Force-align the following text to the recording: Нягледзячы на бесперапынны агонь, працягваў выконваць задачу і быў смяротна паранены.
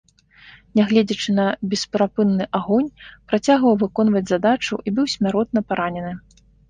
Нягледзячы 0.77 1.33
на 1.39 1.43
бесперапынны 1.73 2.47
агонь, 2.59 2.87
працягваў 3.33 3.75
выконваць 3.85 4.25
задачу 4.33 4.81
і 4.89 4.95
быў 5.01 5.05
смяротна 5.17 5.59
паранены. 5.73 6.11